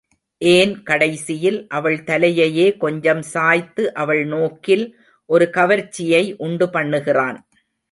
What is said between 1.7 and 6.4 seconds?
அவள் தலையையே கொஞ்சம் சாய்த்து அவள் நோக்கில் ஒரு கவர்ச்சியை